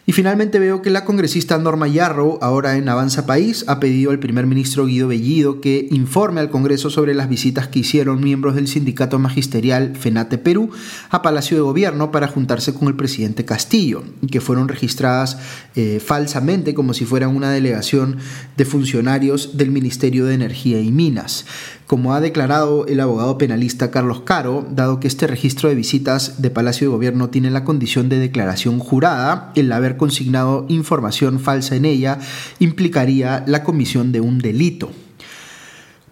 Y 0.08 0.14
finalmente 0.14 0.58
veo 0.58 0.82
que 0.82 0.90
la 0.90 1.06
congresista 1.06 1.60
Norma 1.60 1.88
Yarrow, 1.88 2.40
ahora 2.42 2.76
en 2.76 2.90
Avanza 2.90 3.28
País, 3.28 3.64
ha 3.68 3.80
pedido 3.80 4.10
al 4.10 4.18
primer 4.18 4.48
ministro 4.48 4.88
Guido 4.88 5.08
Bellido 5.08 5.62
que 5.62 5.88
informe 5.92 6.42
al 6.42 6.50
Congreso 6.50 6.90
sobre 6.90 7.14
las 7.14 7.30
visitas 7.30 7.68
que 7.68 7.80
hicieron 7.80 8.20
miembros 8.20 8.56
del 8.56 8.68
sindicato 8.68 9.20
magisterial 9.20 9.96
FENATE 9.96 10.40
Perú 10.40 10.72
a 11.12 11.22
Palacio 11.22 11.56
de 11.56 11.62
Gobierno 11.62 12.12
para 12.12 12.28
juntarse 12.28 12.74
con 12.74 12.88
el 12.88 12.96
presidente 12.96 13.46
Castillo, 13.46 14.04
y 14.22 14.28
que 14.28 14.42
fueron 14.42 14.68
registradas 14.68 15.38
eh, 15.76 16.02
falsamente 16.04 16.74
como 16.74 16.96
si 16.96 17.06
fueran 17.06 17.36
una 17.36 17.52
delegación 17.52 18.18
de 18.58 18.66
funcionarios 18.66 19.56
del 19.56 19.70
Ministerio 19.70 20.26
de 20.26 20.34
Energía 20.34 20.82
y 20.82 20.92
Minas. 20.92 21.46
Como 21.86 22.14
ha 22.14 22.22
declarado 22.22 22.88
el 22.88 23.02
abogado 23.02 23.38
penalista 23.38 23.92
Carlos 23.92 24.22
Caro, 24.22 24.66
dado 24.72 25.02
que 25.02 25.10
este 25.10 25.28
registro 25.28 25.68
de 25.68 25.76
visitas 25.76 26.42
de 26.42 26.50
Palacio 26.50 26.88
de 26.88 26.94
Gobierno 26.96 27.30
tiene 27.30 27.52
la 27.52 27.66
condición 27.66 28.08
de 28.08 28.18
declaración 28.18 28.80
jurada, 28.80 29.52
el 29.56 29.70
haber 29.74 29.91
consignado 29.98 30.66
información 30.70 31.40
falsa 31.40 31.76
en 31.76 31.86
ella 31.86 32.20
implicaría 32.60 33.44
la 33.48 33.64
comisión 33.64 34.12
de 34.12 34.22
un 34.22 34.40
delito. 34.40 34.92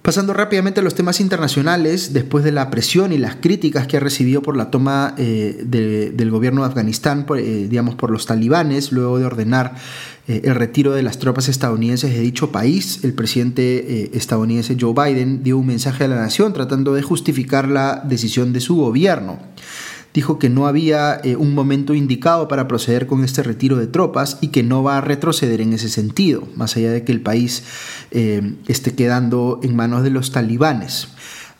Pasando 0.01 0.33
rápidamente 0.33 0.79
a 0.79 0.83
los 0.83 0.95
temas 0.95 1.19
internacionales, 1.19 2.13
después 2.13 2.45
de 2.45 2.53
la 2.53 2.69
presión 2.69 3.12
y 3.12 3.17
las 3.17 3.36
críticas 3.36 3.86
que 3.86 3.98
ha 3.98 4.00
recibido 4.00 4.41
por 4.41 4.55
la 4.55 4.71
toma 4.71 5.13
eh, 5.17 5.62
del 5.65 6.31
gobierno 6.31 6.62
de 6.62 6.67
Afganistán, 6.67 7.25
eh, 7.36 7.67
digamos, 7.69 7.95
por 7.95 8.09
los 8.09 8.25
talibanes, 8.25 8.93
luego 8.93 9.19
de 9.19 9.25
ordenar 9.25 9.75
eh, 10.29 10.41
el 10.45 10.55
retiro 10.55 10.93
de 10.93 11.03
las 11.03 11.19
tropas 11.19 11.50
estadounidenses 11.50 12.13
de 12.13 12.21
dicho 12.21 12.50
país, 12.50 13.03
el 13.03 13.13
presidente 13.13 14.17
estadounidense 14.17 14.77
Joe 14.79 14.93
Biden 14.93 15.43
dio 15.43 15.57
un 15.57 15.67
mensaje 15.67 16.05
a 16.05 16.07
la 16.07 16.15
nación 16.15 16.53
tratando 16.53 16.93
de 16.93 17.01
justificar 17.01 17.67
la 17.67 18.01
decisión 18.03 18.53
de 18.53 18.62
su 18.62 18.77
gobierno. 18.77 19.38
Dijo 20.20 20.38
que 20.38 20.50
no 20.50 20.68
había 20.68 21.22
eh, 21.24 21.38
un 21.38 21.56
momento 21.56 21.94
indicado 21.94 22.50
para 22.50 22.68
proceder 22.68 23.08
con 23.08 23.24
este 23.24 23.42
retiro 23.42 23.78
de 23.78 23.88
tropas 23.88 24.38
y 24.42 24.50
que 24.50 24.64
no 24.64 24.84
va 24.84 24.98
a 24.98 25.02
retroceder 25.02 25.62
en 25.62 25.72
ese 25.72 25.88
sentido, 25.88 26.44
más 26.58 26.76
allá 26.76 26.92
de 26.92 27.06
que 27.06 27.14
el 27.14 27.22
país 27.22 27.64
esté 28.12 28.96
quedando 28.96 29.62
en 29.64 29.78
manos 29.78 30.04
de 30.04 30.10
los 30.10 30.32
talibanes. 30.32 31.08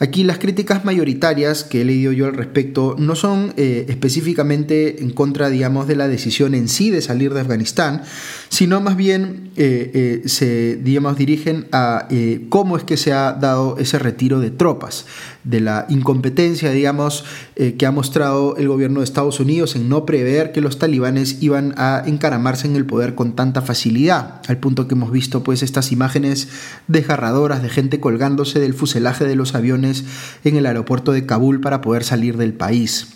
Aquí 0.02 0.24
las 0.24 0.38
críticas 0.38 0.86
mayoritarias 0.86 1.66
que 1.66 1.82
he 1.82 1.86
leído 1.86 2.14
yo 2.14 2.28
al 2.28 2.34
respecto 2.34 2.96
no 2.98 3.16
son 3.16 3.54
eh, 3.58 3.86
específicamente 3.90 5.04
en 5.04 5.10
contra, 5.10 5.50
digamos, 5.50 5.90
de 5.90 5.98
la 5.98 6.08
decisión 6.08 6.56
en 6.56 6.70
sí 6.70 6.90
de 6.90 7.02
salir 7.02 7.34
de 7.34 7.42
Afganistán, 7.42 8.04
sino 8.50 8.82
más 8.82 8.98
bien 8.98 9.52
eh, 9.56 9.92
eh, 9.94 10.28
se, 10.28 10.76
digamos, 10.76 11.18
dirigen 11.18 11.68
a 11.72 12.08
cómo 12.50 12.78
es 12.78 12.84
que 12.84 12.98
se 12.98 13.14
ha 13.14 13.34
dado 13.34 13.78
ese 13.78 14.00
retiro 14.00 14.40
de 14.40 14.52
tropas, 14.52 15.06
de 15.44 15.62
la 15.62 15.86
incompetencia, 15.90 16.72
digamos, 16.72 17.24
que 17.56 17.86
ha 17.86 17.92
mostrado 17.92 18.58
el 18.58 18.68
gobierno 18.68 19.00
de 19.00 19.06
Estados 19.06 19.40
Unidos 19.40 19.76
en 19.76 19.90
no 19.90 20.06
prever 20.06 20.52
que 20.52 20.62
los 20.62 20.80
talibanes 20.80 21.42
iban 21.42 21.74
a 21.78 22.04
encaramarse 22.06 22.68
en 22.68 22.76
el 22.76 22.86
poder 22.86 23.16
con 23.16 23.36
tanta 23.36 23.62
facilidad, 23.62 24.42
al 24.48 24.58
punto 24.58 24.88
que 24.88 24.96
hemos 24.96 25.12
visto 25.12 25.44
pues 25.44 25.64
estas 25.64 25.92
imágenes 25.92 26.50
desgarradoras 26.88 27.62
de 27.62 27.70
gente 27.70 28.00
colgándose 28.00 28.60
del 28.60 28.74
fuselaje 28.74 29.26
de 29.26 29.36
los 29.36 29.56
aviones 29.56 30.06
en 30.44 30.56
el 30.56 30.66
aeropuerto 30.66 31.12
de 31.12 31.26
Kabul 31.26 31.62
para 31.62 31.82
poder 31.82 32.04
salir 32.04 32.38
del 32.38 32.54
país. 32.54 33.08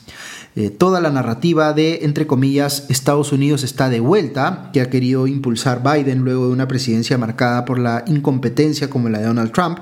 Eh, 0.55 0.69
toda 0.69 1.01
la 1.01 1.10
narrativa 1.10 1.74
de, 1.74 2.00
entre 2.03 2.27
comillas, 2.27 2.86
Estados 2.89 3.31
Unidos 3.31 3.63
está 3.63 3.89
de 3.89 4.00
vuelta, 4.00 4.69
que 4.72 4.81
ha 4.81 4.89
querido 4.89 5.25
impulsar 5.25 5.81
Biden 5.81 6.19
luego 6.19 6.45
de 6.48 6.53
una 6.53 6.67
presidencia 6.67 7.17
marcada 7.17 7.65
por 7.65 7.79
la 7.79 8.03
incompetencia 8.05 8.89
como 8.89 9.10
la 9.10 9.19
de 9.19 9.25
Donald 9.25 9.51
Trump, 9.51 9.79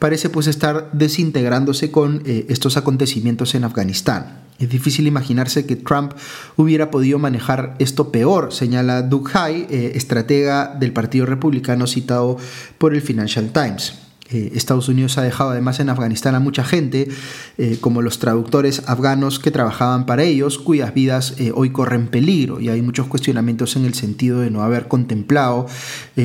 parece 0.00 0.28
pues 0.28 0.48
estar 0.48 0.90
desintegrándose 0.92 1.92
con 1.92 2.22
eh, 2.26 2.46
estos 2.48 2.76
acontecimientos 2.76 3.54
en 3.54 3.62
Afganistán. 3.62 4.48
Es 4.58 4.68
difícil 4.68 5.06
imaginarse 5.06 5.66
que 5.66 5.76
Trump 5.76 6.14
hubiera 6.56 6.90
podido 6.90 7.20
manejar 7.20 7.76
esto 7.78 8.10
peor, 8.10 8.52
señala 8.52 9.02
Doug 9.02 9.28
High, 9.28 9.68
eh, 9.70 9.92
estratega 9.94 10.74
del 10.74 10.92
Partido 10.92 11.26
Republicano 11.26 11.86
citado 11.86 12.38
por 12.76 12.92
el 12.92 13.02
Financial 13.02 13.48
Times. 13.52 14.07
Eh, 14.30 14.52
Estados 14.54 14.88
Unidos 14.88 15.16
ha 15.16 15.22
dejado 15.22 15.50
además 15.50 15.80
en 15.80 15.88
Afganistán 15.88 16.34
a 16.34 16.40
mucha 16.40 16.64
gente, 16.64 17.08
eh, 17.56 17.78
como 17.80 18.02
los 18.02 18.18
traductores 18.18 18.82
afganos 18.86 19.38
que 19.38 19.50
trabajaban 19.50 20.04
para 20.06 20.22
ellos, 20.22 20.58
cuyas 20.58 20.92
vidas 20.92 21.34
eh, 21.38 21.52
hoy 21.54 21.70
corren 21.70 22.08
peligro. 22.08 22.60
Y 22.60 22.68
hay 22.68 22.82
muchos 22.82 23.06
cuestionamientos 23.06 23.76
en 23.76 23.84
el 23.84 23.94
sentido 23.94 24.40
de 24.40 24.50
no 24.50 24.62
haber 24.62 24.88
contemplado 24.88 25.66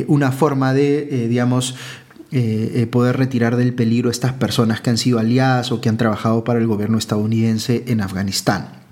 una 0.08 0.32
forma 0.32 0.74
de, 0.74 1.28
digamos, 1.30 1.76
poder 2.92 3.18
retirar 3.18 3.56
del 3.56 3.74
peligro 3.74 4.10
a 4.10 4.12
estas 4.12 4.34
personas 4.34 4.82
que 4.82 4.90
han 4.90 4.98
sido 4.98 5.20
aliadas 5.20 5.72
o 5.72 5.82
que 5.82 5.90
han 5.90 5.98
trabajado 5.98 6.44
para 6.44 6.60
el 6.60 6.68
gobierno 6.68 6.98
estadounidense 6.98 7.84
en 7.88 8.02
Afganistán. 8.02 8.83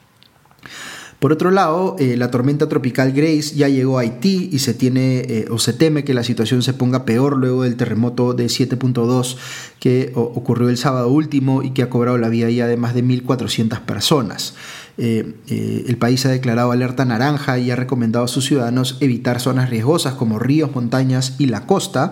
Por 1.21 1.31
otro 1.31 1.51
lado, 1.51 1.97
eh, 1.99 2.17
la 2.17 2.31
tormenta 2.31 2.67
tropical 2.67 3.11
Grace 3.11 3.53
ya 3.53 3.69
llegó 3.69 3.99
a 3.99 4.01
Haití 4.01 4.49
y 4.51 4.57
se 4.57 4.73
tiene 4.73 5.19
eh, 5.19 5.45
o 5.51 5.59
se 5.59 5.71
teme 5.71 6.03
que 6.03 6.15
la 6.15 6.23
situación 6.23 6.63
se 6.63 6.73
ponga 6.73 7.05
peor 7.05 7.37
luego 7.37 7.61
del 7.61 7.75
terremoto 7.75 8.33
de 8.33 8.47
7.2 8.47 9.37
que 9.79 10.11
ocurrió 10.15 10.67
el 10.69 10.77
sábado 10.77 11.09
último 11.09 11.61
y 11.61 11.73
que 11.73 11.83
ha 11.83 11.91
cobrado 11.91 12.17
la 12.17 12.27
vida 12.29 12.49
ya 12.49 12.65
de 12.65 12.75
más 12.75 12.95
de 12.95 13.03
1.400 13.03 13.81
personas. 13.81 14.55
Eh, 14.97 15.33
eh, 15.47 15.85
el 15.87 15.97
país 15.97 16.25
ha 16.25 16.29
declarado 16.29 16.71
alerta 16.71 17.05
naranja 17.05 17.57
y 17.57 17.71
ha 17.71 17.75
recomendado 17.75 18.25
a 18.25 18.27
sus 18.27 18.45
ciudadanos 18.45 18.97
evitar 18.99 19.39
zonas 19.39 19.69
riesgosas 19.69 20.13
como 20.13 20.39
ríos, 20.39 20.73
montañas 20.73 21.35
y 21.39 21.47
la 21.47 21.65
costa. 21.65 22.11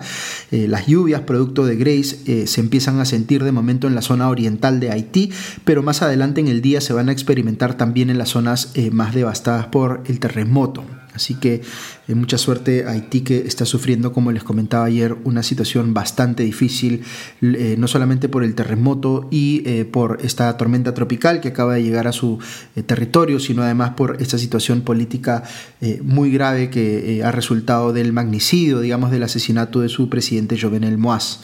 Eh, 0.50 0.66
las 0.68 0.86
lluvias 0.86 1.22
producto 1.22 1.66
de 1.66 1.76
Grace 1.76 2.46
se 2.46 2.60
empiezan 2.60 3.00
a 3.00 3.04
sentir 3.04 3.44
de 3.44 3.52
momento 3.52 3.86
en 3.86 3.94
la 3.94 4.02
zona 4.02 4.28
oriental 4.28 4.80
de 4.80 4.90
Haití, 4.90 5.30
pero 5.64 5.82
más 5.82 6.02
adelante 6.02 6.40
en 6.40 6.48
el 6.48 6.62
día 6.62 6.80
se 6.80 6.92
van 6.92 7.08
a 7.08 7.12
experimentar 7.12 7.74
también 7.76 8.10
en 8.10 8.18
las 8.18 8.30
zonas 8.30 8.72
más 8.92 9.14
devastadas 9.14 9.66
por 9.66 10.02
el 10.06 10.20
terremoto. 10.20 10.84
Así 11.14 11.34
que 11.34 11.62
eh, 12.08 12.14
mucha 12.14 12.38
suerte 12.38 12.84
a 12.84 12.90
Haití 12.90 13.22
que 13.22 13.38
está 13.38 13.64
sufriendo, 13.64 14.12
como 14.12 14.32
les 14.32 14.44
comentaba 14.44 14.84
ayer, 14.84 15.16
una 15.24 15.42
situación 15.42 15.92
bastante 15.92 16.42
difícil, 16.42 17.02
eh, 17.42 17.74
no 17.78 17.88
solamente 17.88 18.28
por 18.28 18.44
el 18.44 18.54
terremoto 18.54 19.28
y 19.30 19.62
eh, 19.66 19.84
por 19.84 20.18
esta 20.22 20.56
tormenta 20.56 20.94
tropical 20.94 21.40
que 21.40 21.48
acaba 21.48 21.74
de 21.74 21.82
llegar 21.82 22.06
a 22.06 22.12
su 22.12 22.38
territorio, 22.86 23.40
sino 23.40 23.62
además 23.62 23.90
por 23.90 24.20
esta 24.20 24.38
situación 24.38 24.82
política 24.82 25.42
muy 26.02 26.30
grave 26.30 26.70
que 26.70 27.22
ha 27.24 27.32
resultado 27.32 27.92
del 27.92 28.12
magnicidio, 28.12 28.80
digamos, 28.80 29.10
del 29.10 29.22
asesinato 29.22 29.80
de 29.80 29.88
su 29.88 30.08
presidente 30.08 30.58
Jovenel 30.60 30.98
Moaz. 30.98 31.40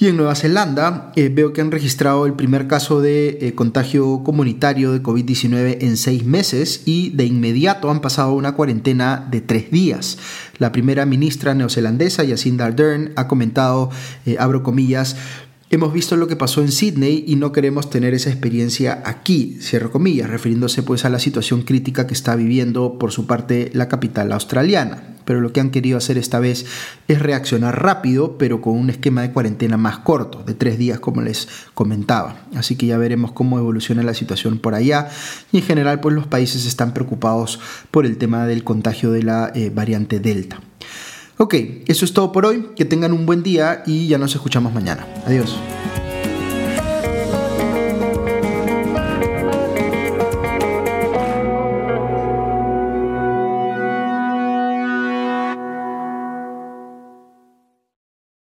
Y 0.00 0.06
en 0.06 0.16
Nueva 0.16 0.36
Zelanda 0.36 1.10
eh, 1.16 1.28
veo 1.28 1.52
que 1.52 1.60
han 1.60 1.72
registrado 1.72 2.24
el 2.24 2.34
primer 2.34 2.68
caso 2.68 3.00
de 3.00 3.38
eh, 3.40 3.54
contagio 3.56 4.22
comunitario 4.22 4.92
de 4.92 5.02
COVID-19 5.02 5.78
en 5.80 5.96
seis 5.96 6.24
meses 6.24 6.82
y 6.84 7.10
de 7.10 7.24
inmediato 7.24 7.90
han 7.90 8.00
pasado 8.00 8.34
una 8.34 8.54
cuarentena 8.54 9.26
de 9.28 9.40
tres 9.40 9.72
días. 9.72 10.18
La 10.58 10.70
primera 10.70 11.04
ministra 11.04 11.52
neozelandesa, 11.54 12.24
Jacinda 12.24 12.66
Ardern, 12.66 13.12
ha 13.16 13.26
comentado, 13.26 13.90
eh, 14.24 14.36
abro 14.38 14.62
comillas, 14.62 15.16
Hemos 15.70 15.92
visto 15.92 16.16
lo 16.16 16.28
que 16.28 16.36
pasó 16.36 16.62
en 16.62 16.72
Sydney 16.72 17.24
y 17.26 17.36
no 17.36 17.52
queremos 17.52 17.90
tener 17.90 18.14
esa 18.14 18.30
experiencia 18.30 19.02
aquí, 19.04 19.58
cierro 19.60 19.90
comillas, 19.90 20.30
refiriéndose 20.30 20.82
pues 20.82 21.04
a 21.04 21.10
la 21.10 21.18
situación 21.18 21.60
crítica 21.60 22.06
que 22.06 22.14
está 22.14 22.36
viviendo 22.36 22.98
por 22.98 23.12
su 23.12 23.26
parte 23.26 23.70
la 23.74 23.86
capital 23.86 24.32
australiana. 24.32 25.16
Pero 25.26 25.42
lo 25.42 25.52
que 25.52 25.60
han 25.60 25.68
querido 25.68 25.98
hacer 25.98 26.16
esta 26.16 26.40
vez 26.40 26.64
es 27.06 27.18
reaccionar 27.18 27.82
rápido, 27.82 28.38
pero 28.38 28.62
con 28.62 28.78
un 28.78 28.88
esquema 28.88 29.20
de 29.20 29.30
cuarentena 29.30 29.76
más 29.76 29.98
corto, 29.98 30.42
de 30.42 30.54
tres 30.54 30.78
días 30.78 31.00
como 31.00 31.20
les 31.20 31.48
comentaba. 31.74 32.46
Así 32.54 32.76
que 32.76 32.86
ya 32.86 32.96
veremos 32.96 33.32
cómo 33.32 33.58
evoluciona 33.58 34.02
la 34.02 34.14
situación 34.14 34.60
por 34.60 34.74
allá. 34.74 35.10
Y 35.52 35.58
en 35.58 35.64
general 35.64 36.00
pues 36.00 36.14
los 36.14 36.26
países 36.26 36.64
están 36.64 36.94
preocupados 36.94 37.60
por 37.90 38.06
el 38.06 38.16
tema 38.16 38.46
del 38.46 38.64
contagio 38.64 39.12
de 39.12 39.22
la 39.22 39.52
eh, 39.54 39.68
variante 39.68 40.18
Delta. 40.18 40.62
Ok, 41.38 41.54
eso 41.86 42.04
es 42.04 42.12
todo 42.12 42.32
por 42.32 42.44
hoy. 42.46 42.70
Que 42.76 42.84
tengan 42.84 43.12
un 43.12 43.24
buen 43.24 43.42
día 43.42 43.84
y 43.86 44.08
ya 44.08 44.18
nos 44.18 44.34
escuchamos 44.34 44.72
mañana. 44.72 45.06
Adiós. 45.24 45.56